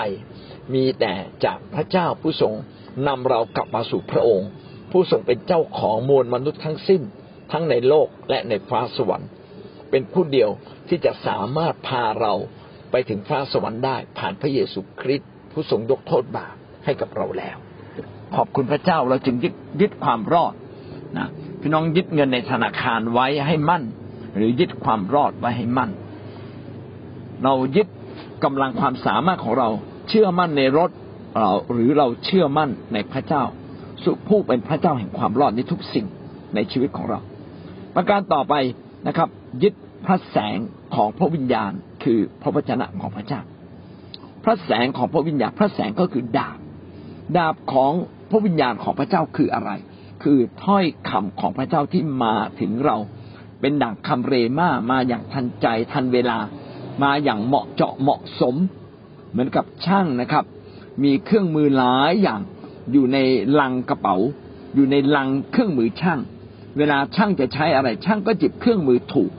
[0.73, 1.13] มีแต่
[1.45, 2.53] จากพระเจ้าผู้ทรง
[3.07, 4.49] นำเรากลับมาสู่พระองค์
[4.93, 7.01] ผู้ทรงเป็นเจ้าของมวลมนุษย์ทั้งสิ้น
[7.51, 9.29] ทั้งในโลกและในฟ้าสวรรค์
[9.89, 10.49] เป็นผู้เดียว
[10.87, 12.33] ที่จะสามารถพาเรา
[12.91, 17.57] ไปถึงฟ้าสวรรค์ได้ ผ่านพระเยซูคริสต์ผู้ทรงยกโทษบาปให้กับเราแล้ว
[18.35, 20.53] ขอบคุณพระเจ้าเราจึงยึดยึดความรอด
[21.17, 21.27] นะ
[21.61, 23.83] พี่น้องยึดเงินในธนาคารไว้ให้มั่น
[24.35, 25.91] หรือยึดความรอดไว้ให้มั่น
[27.43, 27.87] เรายึด
[28.43, 29.69] กำลังความสามารถของเรา
[30.09, 30.91] เชื่อมั่นในรถ
[31.39, 33.43] เราหรือเราเชื่อมั่นในพระเจ้า
[34.05, 36.05] สุผู้เป็นพระเจ้าแห่งความรอดในทุกสิ่ง
[36.55, 37.19] ในชีวิตของเรา
[37.95, 38.53] ประการต่อไป
[39.07, 39.29] นะครับ
[39.63, 39.73] ยึด
[40.05, 40.57] พระแสง
[40.95, 41.71] ของพระวิญญาณ
[42.03, 43.41] คือพระวจนะของพระเจ้า
[44.43, 46.57] พระแสงของพระวิญญาณ พระแสงก็คือดาบ
[47.37, 47.91] ดาบของ
[48.29, 49.71] พระวิญญาณของพระเจ้าคืออะไร
[50.23, 52.97] คือถ้อยคำของพระเจ้าที่มาถึงเรา
[53.61, 56.37] เป็นดั่งคำเรมามาอย่างทันใจทันเวลา
[57.03, 58.55] มาอย่างเหมาะเจาะเหมาะสม
[59.31, 60.45] เหมือนกับช่างนะครับ
[61.03, 62.41] มีเครื่องมือหลายอย่าง
[62.91, 63.17] อยู่ใน
[63.59, 64.15] ลังกระเป๋า
[64.75, 66.19] อยู่ในลังเครื่องมือช่าง
[66.77, 69.31] เวลาช่างจะใช้อะไรช่างก็จิบเครื่องมือถูก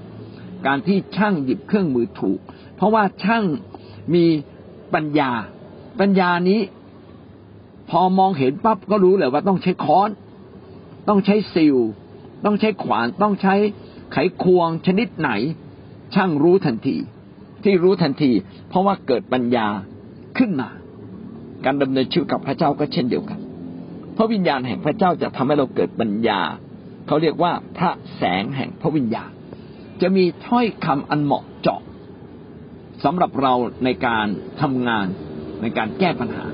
[0.66, 2.38] การที่ช่างหยิบเครื่องมือถูก
[2.76, 3.44] เพราะว่าช่าง
[4.14, 4.24] มี
[4.94, 5.30] ปัญญา
[6.00, 6.60] ปัญญานี้
[7.90, 10.10] พอมองเห็นปั๊บก็รู้เลยว่าต้องใช้ค้อน
[11.08, 11.76] ต้องใช้ซิล
[12.44, 13.54] ต้องใช้ขวานต้องใช้
[14.12, 15.30] ไขควงชนิดไหน
[16.14, 16.96] ช่างรู้ทันที
[17.64, 18.30] ที่รู้ทันที
[18.68, 19.66] เพราะว่าเกิดปัญญา
[20.38, 20.68] ขึ้นมา
[21.64, 23.38] การดำเนินชีวิตกับพระเจ้าก็เช่นเดียวกัน
[24.16, 26.40] พระวิญญาณแห่งพระเจ้าจะทำให้เราเกิดปัญญา
[27.06, 29.30] เขาเรียกว่าพระแสงแห่งพระวิญญาณ
[30.02, 31.80] จะมีถ้อยคำอันเหมาะเจาะ
[33.04, 34.26] สำหรับเราในการ
[34.60, 35.06] ทำงาน
[35.62, 36.44] ในการแก้ปัญหา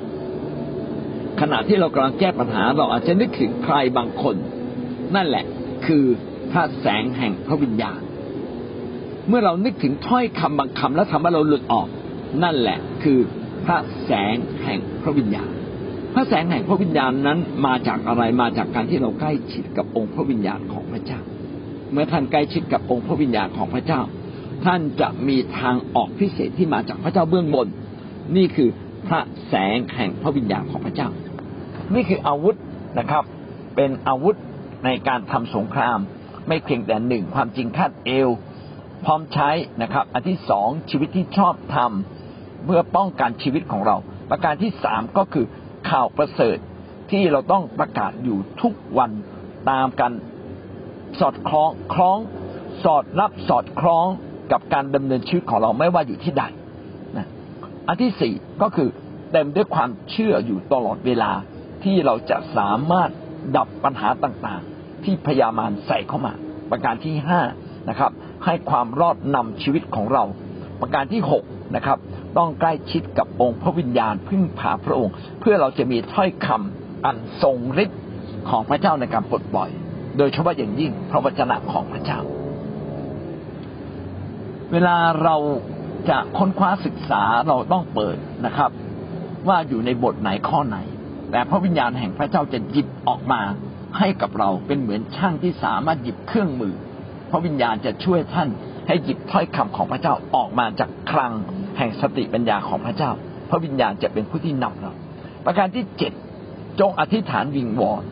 [1.41, 4.37] ขณะที่เรากำลังแก้ปัญหา เราอาจจะนึกถึงใครบางคน
[5.15, 5.45] นั่นแหละ
[5.87, 6.05] คือ
[6.53, 8.01] พระแสงแห่งพระวิญญาณ
[9.29, 11.89] เมื่อเรานึกถึงถ้อยคำบางคำแล้วทำให้เราหลุดออก
[12.43, 13.19] นั่นแหละคือ
[13.65, 15.51] พระแสงแห่งพระวิญญาณ
[16.15, 21.21] พระแสงแห่งพระวิญญาณนั้นมาจากอะไรมาจากการที่เราใกล้ชิดกับองค์พระวิญญาณของพระเจ้า
[21.93, 24.01] เมื่อท่านใกล้ชิดกับองค์พระวิญญาณของพระเจ้า
[24.65, 27.69] ท่านจะมีทางออกพิเศษที่มาจากพระเจ้าเบื้องบน
[28.37, 28.69] นี่คือ
[29.07, 31.09] พระแสงแห่งพระวิญญาณของพระเจ้า
[31.95, 32.57] นี่คืออาวุธ
[32.99, 33.25] นะครับ
[33.77, 34.37] เป็นอาวุธ
[34.85, 35.99] ในการทำสงคราม
[36.49, 38.29] ไม่เพียงแต่หนึ่งความจริงคาดเอว
[39.05, 39.51] พร้อมใช้
[39.83, 42.20] นะครับ อันที่สองชีวิตที่ชอบทำ
[42.65, 43.97] เพื่อป้องกันชีวิตของเรา
[44.31, 45.47] ประการที่สามก็คือ
[45.91, 46.59] ข่าวประเสริฐ
[47.11, 49.11] ที่เราต้องประกาศอยู่ทุกวัน
[49.71, 50.13] ตามกัน
[51.21, 52.19] สอดคล้องคล้อง
[52.85, 54.07] สอดรับสอดคล้อง
[54.53, 56.45] กับการดำเนินชีวิตของเราไม่ว่าอยู่ที่ใด
[57.17, 57.27] นะ
[57.89, 58.89] อันที่สี่ก็คือ
[59.33, 61.31] เต็มด้วยความเชื่ออยู่ตลอดเวลา
[61.85, 63.11] ที่เราจะสามารถ
[63.57, 66.33] ดับปัญหาต่างๆ ที่พยามารใส่เข้ามา
[66.71, 67.41] ประการที่ห้า
[67.89, 68.13] นะครับ
[68.45, 70.25] ให้ความรอดนำชีวิตของเรา
[70.81, 71.45] ประการที่หก
[71.77, 71.99] นะครับ
[72.39, 78.01] ต้องใกล้ชิดกับองค์พระวิญญาณพึ่งพาพระองค์ เพื่อเราจะมีถ้อยคำอันทรงฤทธิ์
[78.51, 79.71] ของพระเจ้าในการปลดปล่อย
[80.19, 82.21] โดยเฉพาะอย่างยิ่งพระวจนะของพระเจ้า
[84.73, 85.37] เวลาเรา
[86.11, 88.17] จะค้นคว้าศึกษาเราต้องเปิด
[88.47, 88.71] นะครับ
[89.49, 90.79] ว่าอยู่ในบทไหนข้อไหน
[91.31, 93.41] แต่พระวิญญาณแห่งพระเจ้าจะหยิบออกมา
[93.99, 96.75] ให้กับเราเป็นเหมือนช่างที่สามารถหยิบเครื่องมือ
[97.31, 98.49] พระวิญญาณจะช่วยท่าน
[98.89, 101.33] ให้หยิบถ้อยคำของพระเจ้าออกมาจากคลัง
[101.81, 103.11] แห่งสติปัญญาของพระเจ้า
[103.51, 104.93] พระวิญญาณจะเป็นผู้ที่นำเรา
[105.45, 106.13] ประการที่เจ็ด
[106.81, 108.03] จงอธิษฐานวิงวอน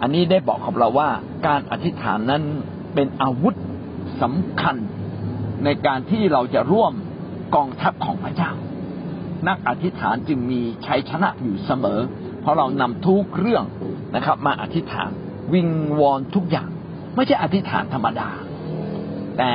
[0.00, 1.08] อันนี้ได้บอกกับเราว่า
[1.46, 2.42] การอธิษฐานนั้น
[2.94, 3.54] เป็นอาวุธ
[4.22, 4.76] สำคัญ
[5.64, 6.92] ในการที่เราจะร่วม
[7.54, 8.50] กองทัพของพระเจ้า
[9.48, 12.00] นักอธิษฐานจึงมีชัยชนะอยู่เสมอ
[12.40, 13.64] เพราะเรานำทุกเรื่อง
[14.14, 15.10] นะครับ มาอธิษฐาน
[15.54, 15.68] วิง
[16.00, 16.68] วอนทุกอย่าง
[17.14, 18.28] ไม่ใช่อธิษฐานธรรมดา
[19.38, 19.50] แต่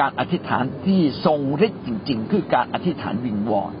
[0.00, 3.72] การอธิษฐานที่ทรงฤทธิ์จริง ๆ คือการอธิษฐานวิงวอน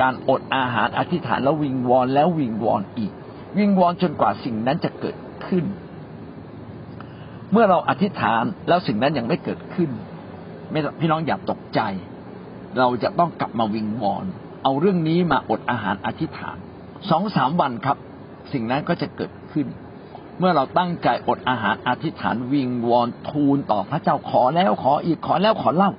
[0.00, 3.12] การอดอาหารอธิษฐานแล้ววิงวอนแล้ววิงวอนอีก
[3.58, 5.64] วิงวอนจนกว่าสิ่งนั้นจะเกิดขึ้น
[7.52, 9.90] เมื่อเราอธิษฐานแล้วสิ่งนั้นยังไม่เกิดขึ้น
[10.70, 11.80] ไม่พี่น้องอย่าตกใจ
[12.78, 14.24] เราจะต้องกลับมาวิงวอน
[14.62, 16.56] เอาเรื่องนี้มาอดอาหารอธิษฐาน
[17.10, 17.96] สองสามวันครับ
[18.52, 19.66] สิ่งนั้นก็จะเกิดขึ้น
[20.38, 25.90] เมื่อเราตั้งใจอดอาหารอธิษฐานวิงวอนทูลต่อพระเจ้าขอแล้วขออีกขอแล้วขอเล่า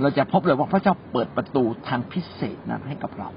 [0.00, 3.28] เราจะพบเลยว่าพระเจ้าเปิดประตูทางพิเศษนั้นให้กับเรา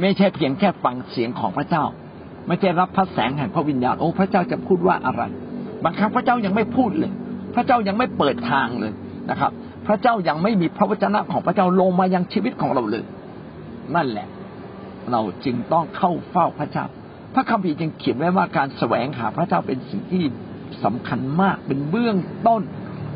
[0.00, 1.84] ไม่ใช่เพียงแค่ฟังเสียงของพระเจ้า
[2.46, 5.22] ไม่ใช่รับพระแสงแห่งพระวิญญาณโอ้พระเจ้าจะพูดว่าอะไร
[5.84, 7.12] บางครั้งพระเจ้ายังไม่พูดเลย
[7.54, 8.92] พระเจ้ายังไม่เปิดทางเลย
[9.30, 9.50] นะครับ
[9.86, 13.04] พระเจ้ายังไม่มีพระวจนะของพระเจ้าลงมายังชีวิตของเราเลย
[13.94, 14.28] นั่นแหละ
[15.10, 16.84] เราจึงต้องเข้าเฝ้าพระเจ้า
[17.34, 20.24] พระคัมภีร์จึงเขียนไว้ว่าการแสวงหาพระเจ้าเป็นสิ่งที่
[20.84, 22.16] สำคัญมากเป็นเบื้อง
[22.46, 22.62] ต้น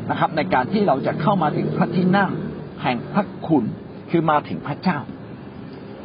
[0.09, 2.31] นะครับ ในการที่เราจะเข้ามาถึงพระที่นั่ง
[2.81, 3.63] แห่งพระคุณ
[4.09, 4.97] คือมาถึงพระเจ้า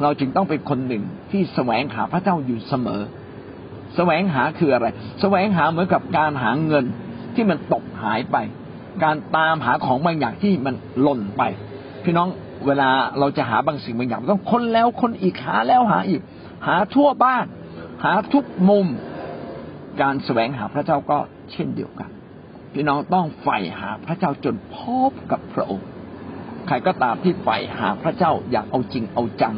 [0.01, 3.01] เราจึงต้องเป็นคนหนึ่งที่แสวงหาพระเจ้าอยู่เสมอ
[3.95, 4.87] แสวงหาคืออะไร
[5.21, 6.85] แสวงหาเหมือนกับการหาเงิน
[7.35, 8.37] ที่มันตกหายไป
[9.03, 11.43] การตามหาของบางอย่างที่มันหล่นไป
[12.03, 12.27] พี่น้อง
[12.67, 16.21] เวลาเราจะหาบางสิ่งบางอย่างต้องค้นแล้วค้นอีกหาแล้วหาอีก
[16.67, 17.45] หาทั่วบ้าน
[18.03, 18.87] หาทุกมุม
[20.01, 21.17] การแสวงหาพระเจ้าก็
[21.51, 22.09] เช่นเดียวกัน
[22.73, 25.87] พี่น้องต้องใฝ่หาพระเจ้าจนพบกับพระองค์
[26.67, 29.55] ใครก็ตามที่ใฝ่หาพระเจ้าอยากเอาจริงเอาจัง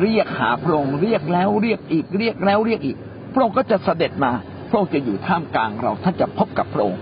[0.00, 2.96] เรียกหาพระองค์เรียกแล้วเรียกอีกเรียกแล้วเรียกอีก
[3.32, 4.32] พระองค์ก็จะเสด็จมา
[4.68, 7.00] พระองค์จะอยู่ท่ามกลางเราท่านจะพบกับพระองค์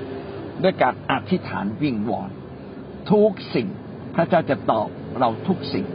[0.62, 2.31] ด้วยการอธิษฐานวิงวอน
[3.11, 3.68] ทุกสิ่ง
[4.14, 5.87] พระเจ้าจะตอบเราทุกสิ่ง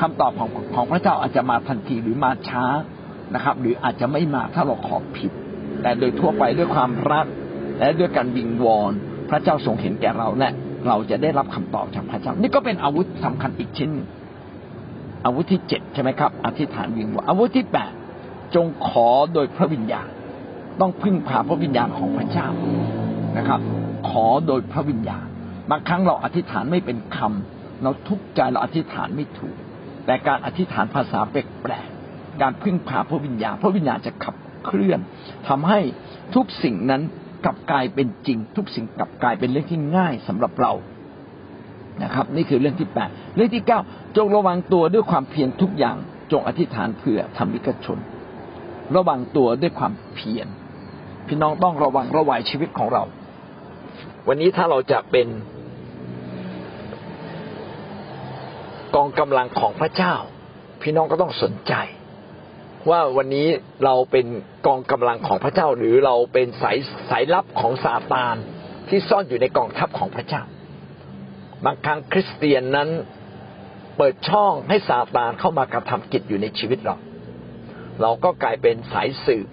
[0.00, 2.64] คำตอบของของพระเจ้าอาจจะมาทันทีหรือมาช้า
[3.34, 5.30] นะครับ หรืออาจจะไม่มาถ้าเราขอผิด
[5.82, 7.26] แต่โดยทั่วไปด้วยความรัก
[7.78, 8.92] และด้วยการวิงวอน
[9.30, 10.50] พระเจ้าทรงเห็นแก่เราและ
[10.88, 13.90] เราจะได้รับคำตอบจากพระเจ้า นี่ก็เป็นอาวุธสำคัญอีกชิ้น
[15.24, 17.92] อาวุธที่เจ็ดใช่ไหมครับ อธิษฐานวิงวอนอาวุธที่แปด
[18.54, 20.08] จงขอโดยพระวิญญาณ
[20.80, 22.48] ต้องพึ่งพาพระวิญญาณของพระเจ้า
[23.38, 23.60] นะครับ
[24.08, 25.26] ขอโดยพระวิญญาณ
[25.70, 29.56] บางครั้งเราอธิษฐานไม่เป็นคำเราทุกข์ใจเราอธิษฐานไม่ถูก
[30.06, 31.88] แต่การอธิษฐานภาษาแปลก
[32.42, 35.00] การพึ่งพาพระวิญญาณพระวิญญาณจะขับเคลื่อน
[35.48, 35.80] ทำให้
[36.34, 37.02] ทุกสิ่งนั้น
[37.44, 40.72] กลับกลายเป็นจริง ทุกสิ่งกลับกลายเป็นเรื่องที่ง่ายสำหรับเรา
[42.02, 43.80] นะครับ นี่คือเรื่องที่แปดเรื่องที่เก้า
[44.16, 45.96] จงระวังตัวด้วยความเพียรทุกอย่าง
[46.32, 47.98] จงอธิษฐานเผื่อธรรมิกชน
[48.96, 50.46] ระวังตัวด้วยความเพียร
[51.26, 53.02] พี่น้องต้องระวังระวัยชีวิตของเรา
[54.28, 55.28] วันนี้ถ้าเราจะเป็น
[58.94, 60.14] กองกำลังของพระเจ้า
[60.82, 61.74] พี่น้องก็ต้องสนใจ
[62.90, 63.48] ว่าวันนี้
[63.84, 64.26] เราเป็น
[64.66, 66.78] กองกำลังของพระเจ้า หรือเราเป็นสาย
[67.10, 68.36] สายลับของซาตาน
[68.88, 70.42] ที่ซ่อนอยู่ในกองทัพของพระเจ้า
[71.64, 72.88] บางครั้งคริสเตียนนั้น
[73.96, 76.96] เปิดช่องให้ซาตานเข้ามากระทำกิจอยู่ในชีวิตเรา
[78.02, 79.46] เราก็กลายเป็นสายสืบ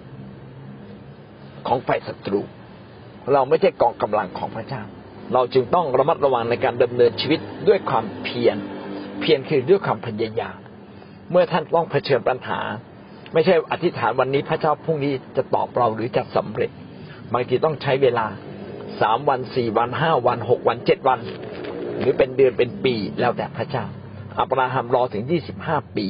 [1.68, 2.40] ของฝ่ายศัตรู
[3.32, 4.82] เราไม่ใช่กองกำลังของพระเจ้า
[5.34, 8.56] เราจึงต้องระมัดระวังในการดำเนินชีวิตด้วยความเพียร
[9.20, 10.58] เพียรคือด้วยความพยายาม
[11.30, 12.60] เมื่อท่านต้องเผชิญปัญหา
[13.34, 16.70] ไม่ใช่อธิษฐานวันนี้พระเจ้าพรุ่งนี้จะตอบเราหรือจะสำเร็จ
[17.32, 18.26] บางทีต้องใช้เวลา
[19.00, 21.20] สามวันสี่วันห้าวันหกวันเจ็ดวัน
[21.98, 23.84] หรือเป็นเดือนเป็นปีแล้วแต่พระเจ้า
[24.40, 26.06] อับราฮัมรอถึงยี่สิบห้าปี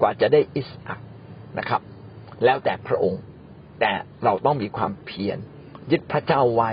[0.00, 1.00] กว่าจะได้อิสอัก
[1.58, 1.82] นะครับ
[2.44, 3.22] แล้วแต่พระองค์
[3.80, 3.92] แต่
[4.24, 5.38] เราต้องมีความเพียร
[5.90, 6.70] ยึดพระเจ้าไว้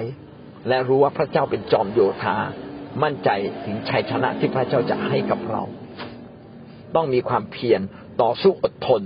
[0.68, 2.36] และรู้ว่าพระเจ้าเป็นจอมโยธา
[3.04, 3.30] มั่นใจ
[3.66, 5.64] ถึงชัยชนะที่พระเจ้าจะให้กับเรา
[6.96, 7.82] ต้องมีความเพียร
[8.22, 9.02] ต่อสู้อดทน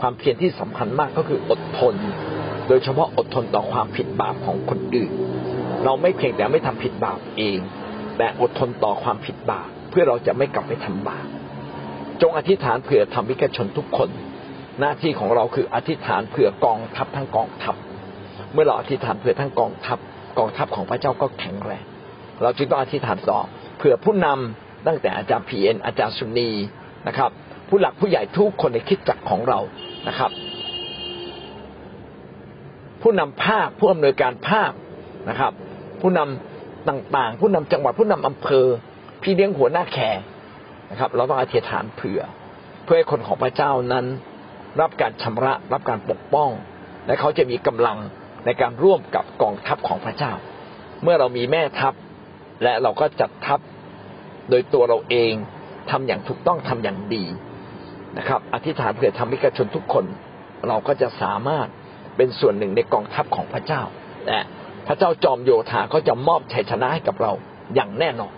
[0.00, 1.94] ความเพียรที่สำคัญมากก็คืออดทน
[2.68, 5.12] โดยเฉพาะอดทนต่อความผิดบาปของคนอื่น
[5.84, 7.58] เราไม่เพียงแต่ไม่ทำผิดบาปเอง
[8.18, 11.26] แต่อดทนต่อความผิดบาปเพื่อเราจะไม่กลับไปทำบาป
[12.22, 14.10] จงอธิษฐานเผื่อธรรมิกชนทุกคน
[14.80, 17.74] หน้าที่ของเราคืออธิษฐานเผื่อกองทัพทั้งกองทัพ
[18.52, 19.98] เมื่อเราอธิษฐานเผื่อทั้งกองทัพ
[20.38, 21.84] กองทัพของพระเจ้าก็แข็งแรง
[22.42, 23.40] เราจึงต้องอธิษฐานต่อ
[23.78, 26.50] เผื่อผู้นำตั้งแต่อาจารย์พีเอ็นอาจารย์สุนี
[27.08, 27.30] นะครับ
[27.74, 29.58] ผู้หลักผู้ใหญ่ทุกคนในคิดจักรของเรา
[30.08, 30.30] นะครับ
[33.02, 34.72] ผู้นำภาคผู้อำนวยการภาค
[35.28, 35.52] นะครับ
[36.00, 38.66] ผู้นำต่างๆ ผู้นำจังหวัดผู้นำอำเภอ
[39.22, 40.18] พี่เลี้ยงหัวหน้าแขก
[40.90, 42.20] นะครับ เราต้องอธิษฐานเผื่อ
[42.84, 44.06] เพื่อให้คนของพระเจ้านั้น
[44.80, 46.50] รับการชำระ รับการปกป้อง
[47.06, 47.98] และเขาจะมีกำลัง
[48.44, 50.32] ในการร่วมกับกองทัพของพระเจ้า
[51.02, 51.94] เมื่อเรามีแม่ทัพ
[52.62, 53.60] และเราก็จัดทัพ
[54.50, 55.32] โดยตัวเราเอง
[55.90, 57.24] ทำอย่างถูกต้องทำอย่างดี
[58.18, 60.04] นะครับ อธิษฐานเผื่อธรรมิกชนทุกคน
[60.68, 61.68] เราก็จะสามารถ
[62.16, 63.82] เป็นส่วนหนึ่งในกองทัพของพระเจ้า
[64.26, 64.40] และ
[64.86, 67.32] พระเจ้าจอมโยธาก็จะมอบชัยชนะให้กับเรา
[67.74, 68.32] อย่างแน่นอน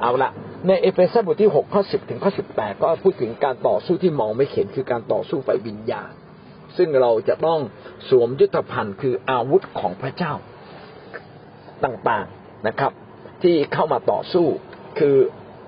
[0.00, 0.30] เอาละ
[0.66, 6.10] ในเอเฟซัสบทที่หกข้อสิบถึงข้อสิบแปดก็พูดถึงการต่อสู้ที่มองไม่เห็นคือการต่อสู้ไฟวิญญาณ
[6.76, 7.60] ซึ่งเราจะต้อง
[8.08, 10.32] สวมยุทธภัณฑ์คืออาวุธของพระเจ้า
[11.84, 12.92] ต่างๆนะครับ
[13.42, 14.46] ที่เข้ามาต่อสู้
[14.98, 15.16] คือ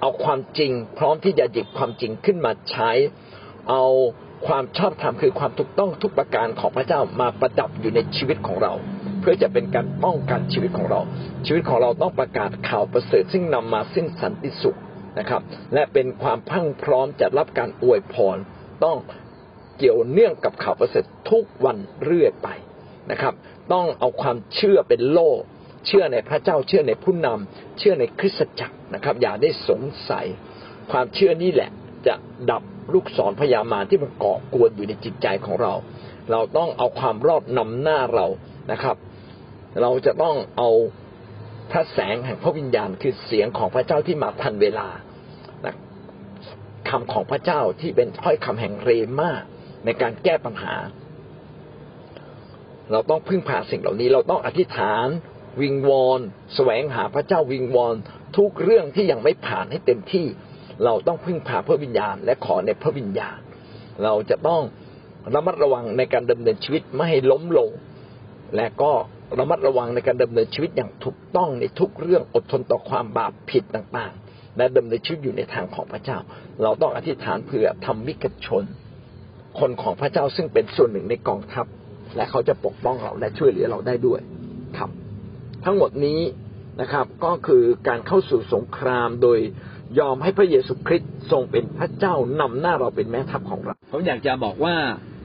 [0.01, 2.91] เอาความจริง พร้อมที่จะหยิบความจริงขึ้นมาใช้
[3.71, 3.85] เอา
[4.47, 8.73] ความชอบธรรมคือความถูกต้องทุกประการของพระเจ้ามาประดับอยู่ในชีวิตของเรา
[9.21, 11.01] เพื่อจะเป็นการป้องกันชีวิตของเรา
[11.47, 14.79] ชีวิตของเราต้องประกาศข่าวประเสริฐซึ่งนำมาซึ่งสันติสุข
[15.19, 15.43] นะครับ
[15.75, 18.37] และเป็นความพังพร้อมจะรับการอวยพร
[18.85, 18.99] ต้อง
[19.79, 22.49] เกี่ยวเนื่องกับข่าวประเสริฐทุกวันเรื่อยไป
[23.11, 23.35] นะครับ
[23.73, 25.31] ต้องเอาความเชื่อเป็นโล่
[25.88, 30.27] เชื่อในพระเจ้าเชื่อในผู้นำเชื่อในคริสตจักรนะครับ อย่าได้สงสัย
[30.92, 31.70] ความเชื่อนี่แหละ
[32.07, 32.14] จะ
[32.51, 35.72] ดับลูกศรพยามารที่มันเก่อกวนอยู่ในจิตใจของเรา
[36.31, 38.27] เราต้องเอาความรอดนำหน้าเรา
[38.72, 38.96] นะครับ
[39.81, 40.70] เราจะต้องเอา
[41.70, 44.88] พระแสงแห่งพระวิญญาณคือเสียงของพระเจ้าที่มาทันเวลา
[46.88, 49.31] คำของพระเจ้าที่เป็นถ้อยคำแห่งเรมา
[49.85, 50.74] ในการแก้ปัญหา
[52.92, 55.07] เราต้องพึ่งพาสิ่งเหล่านี้ เราต้องอธิษฐาน
[55.61, 56.21] วิงวอน
[56.55, 57.94] แสวงหาพระเจ้าวิงวอน
[58.37, 60.27] ทุกเรื่องที่ยังไม่ผ่านให้เต็มที่
[60.85, 63.38] เราต้องพึ่งพาพระวิญญาณ และขอในพระวิญญาณ
[64.05, 64.62] เราจะต้อง
[65.35, 67.71] ระมัดระวังในการดำเนินชีวิตไม่ให้ล้มลง
[68.57, 68.92] และก็
[69.38, 76.18] ระมัดระวังในการดำเนินชีวิตอย่างถูกต้องในทุกเรื่องอดทนต่อความบาปผิดต่างๆ และดำเนินชีวิตอยู่ในทางของพระเจ้า
[76.62, 78.64] เราต้องอธิษฐานเผื่อทำมิกชน
[79.61, 81.66] คนของพระเจ้าซึ่งเป็นส่วนหนึ่งในกองทัพ
[82.16, 84.21] และเขาจะปกป้องเราและช่วยเหลือเราได้ด้วย
[84.79, 84.90] ครับ
[85.64, 86.21] ทั้งหมดนี้
[86.81, 89.38] นะครับ ก็คือการเข้าสู่สงครามโดย
[89.99, 94.77] ยอมให้พระเยซูคริสต์ทรงเป็นพระเจ้านำหน้าเราเป็นแม่ทัพของเราผมอยากจะบอกว่า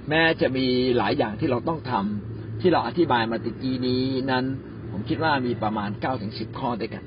[0.10, 0.66] แม้จะมี
[0.98, 4.46] หลายอย่างที่เราต้องทำที่เราอธิบายมาติกี้นี้นั้น
[4.92, 7.04] ผมคิดว่ามีประมาณเก้าถึงสิบข้อด้วยกัน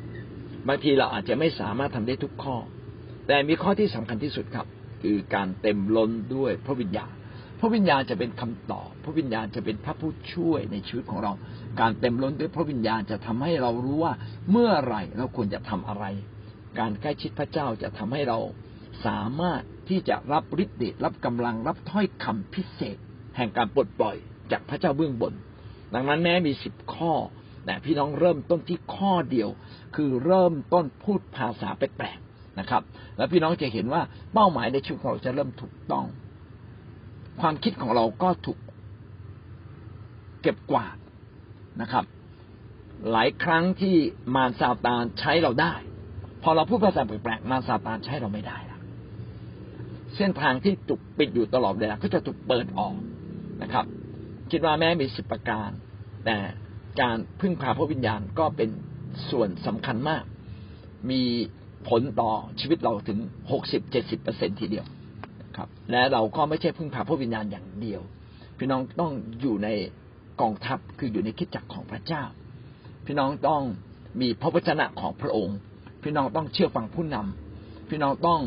[0.69, 2.57] บางทีเราอาจจะไม่สามารถทำได้ทุกข้อ
[3.27, 4.67] แต่มีข้อที่สำคัญที่สุดครับ
[5.03, 7.16] คือการเต็มล้นด้วยพระวิญญาณ
[7.61, 11.33] พระวิญญาณจะเป็นคำตอบ พระวิญญาณจะเป็นพระผู้ช่วยในชีวิตของเรา
[11.81, 14.12] การเต็มล้นด้วยพระวิญญาณจะทำให้เรารู้ว่า
[14.51, 16.05] เมื่อไรเราควรจะทำอะไร
[16.79, 18.38] การใกล้ชิดพระเจ้าจะทำให้เรา
[19.07, 22.97] สามารถที่จะรับฤทธิ์เดชรับกำลังรับถ้อยคำพิเศษ
[23.37, 24.16] แห่งการปลดปล่อย
[24.53, 25.33] จากพระเจ้าเบื้องบน
[25.95, 27.12] ดังนั้นแม้มีสิบข้อ
[27.66, 29.49] แต่พี่น้องเริ่มต้นที่ข้อเดียว
[29.97, 32.83] คือเริ่มต้นพูดภาษาแปลกๆนะครับ
[33.16, 34.03] แล้วพี่น้องจะเห็นว่า
[34.35, 36.07] เป้าหมายในชีวิตของเราจะเริ่มถูกต้อง
[37.40, 38.59] ความคิดของเราก็ถูก
[40.42, 40.96] เก็บกวาด
[41.81, 42.05] นะครับ
[43.12, 43.96] หลายครั้งที่
[44.35, 45.75] มารซาตานใช้เราได้
[46.42, 48.79] พอเราพูดภาษาแปลกๆมารซาตานใช้เราไม่ได้ละ
[50.16, 52.94] เส้นทางที่ถูกปิดอยู่ตลอดเวลาก็จะถูกเปิดออก
[53.62, 53.85] นะครับ
[54.51, 55.70] คิดว่าแม้มีสิบประการ
[56.25, 56.37] แต่
[57.01, 58.70] การพึ่งพาพระวิญญาณก็เป็น
[59.31, 60.25] ส่วนสำคัญมาก
[61.11, 61.22] มี
[61.88, 63.18] ผลต่อชีวิตเราถึง
[63.53, 64.87] หกสิบเจ็ดสิบเปอร์เซ็นทีเดียว
[65.57, 68.01] ครับ และเราก็ไม่ใช่พึ่งพาพระวิญญาณอย่างเดียว
[68.59, 69.69] พี่น้องต้องอยู่ใน
[70.40, 72.23] กองทัพคืออยู่ในคิดจักรของพระเจ้า
[73.07, 73.62] พี่น้องต้อง
[74.21, 75.57] มีพระวจนะของพระองค์
[76.03, 78.40] พี่น้องต้องเชื่อฟังผู้นำพี่น้องต้อง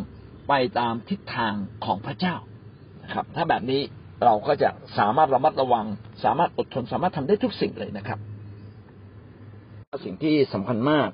[0.48, 1.54] ไปตามทิศทาง
[1.86, 2.36] ของพระเจ้า
[3.14, 3.82] ครับ ถ้าแบบนี้
[4.26, 5.86] เราก็จะสามารถระมัดระวัง
[6.24, 8.20] สามารถอดทนสามารถทำได้ทุกสิ่งเลยนะครับ
[10.06, 11.10] สิ่งที่สำคัญมาก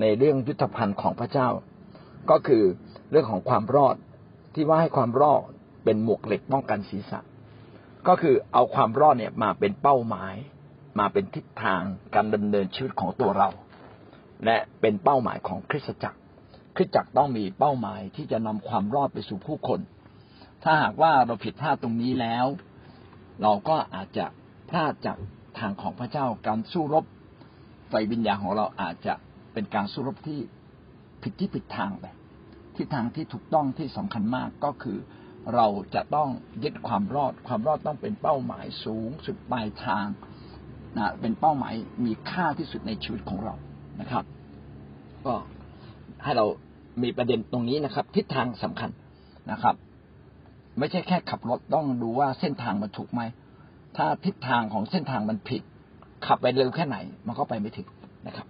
[0.00, 1.48] ในเรื่องยุทธภัณฑ์ของพระเจ้า
[2.30, 2.62] ก็คือ
[3.10, 3.96] เรื่องของความรอด
[4.54, 5.42] ที่ว่าให้ความรอด
[5.84, 7.20] เป็นหมวกเหล็กป้องกันศีรษะ
[8.08, 10.34] ก็คือเอาความรอดเนี่ยมาเป็นเป้าหมาย
[10.98, 11.82] มาเป็นทิศทาง
[12.14, 13.48] การดำเนินชีวิตของตัวเรา
[14.44, 16.18] และเป็นเป้าหมายของคริสตจักร
[16.76, 19.80] คริสตจักรต้องมีเป้าหมายที่จะนำความรอดไปสู่ผู้คน
[20.64, 22.46] ถ้าหากว่าเราผิดพลาดตรงนี้แล้ว
[23.42, 24.26] เราก็อาจจะ
[24.70, 25.18] พลาดจาก
[25.58, 27.04] ทางของพระเจ้าการสู้รบ
[27.88, 29.14] ไฟวิญญาณของเราอาจจะ
[29.52, 30.40] เป็นการสู้รบที่
[31.22, 32.06] ผิดที่ผิดทางไป
[32.78, 34.98] ทิศทางที่ถูกต้องที่สำคัญมากก็คือ
[35.54, 36.28] เราจะต้อง
[36.64, 40.06] ยึดความรอด ความรอดต้องเป็นเป้าหมายสูงสุดปลายทาง
[40.96, 43.54] นะเป็นเป้าหมายมีค่าที่สุดในชีวิตของเรา
[44.00, 44.24] นะครับ
[45.26, 45.34] ก็
[46.24, 46.46] ให้เรา
[47.02, 48.90] มีประเด็นตรงนี้นะครับ ทิศทางสำคัญ
[49.50, 49.74] นะครับ
[50.78, 53.22] ไม่ใช่แค่ขับรถต้องดูว่าเส้นทางมันถูกไหม
[53.96, 55.62] ถ้าทิศทางของเส้นทางมันผิด
[56.26, 57.88] ขับไปเร็วแค่ไหน มันก็ไปไม่ถึง
[58.26, 58.46] นะครับ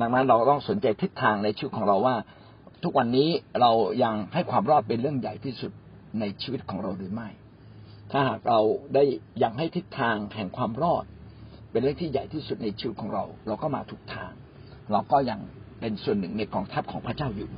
[0.00, 2.14] ดังนั้นเราต้องสนใจทิศทางในชีวิตของเราว่า
[2.82, 3.28] ทุกวันนี้
[3.60, 3.70] เรา
[4.02, 5.72] ยังให้ความรอดเป็นเรื่องใหญ่ที่สุด
[6.20, 7.28] ในชีวิตของเราหรือไม่
[8.10, 8.60] ถ้าหากเรา
[8.94, 9.04] ได้
[9.42, 11.04] ยังให้ทิศทางแห่งความรอด
[11.70, 14.32] เป็นเรื่องที่ใหญ่ที่สุดในชีวิตของเรา เราก็มาถูกทาง
[14.92, 15.40] เราก็ยัง
[15.80, 17.48] เป็นส่วนหนึ่งในกองทัพของพระเจ้าอยู่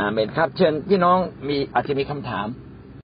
[0.00, 1.18] อาเมนครับ เชิญพี่น้อง
[1.48, 2.46] มีอาจจะมีคำถาม